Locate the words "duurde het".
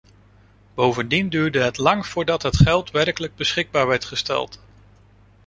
1.29-1.77